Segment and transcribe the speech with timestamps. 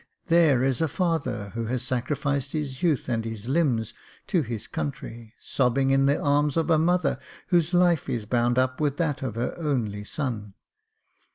[0.29, 3.93] There is a father who has sacrificed his youth and his limbs
[4.25, 8.81] to his country, sobbing in the arms of a mother whose life is bound up
[8.81, 10.55] with that of her only son.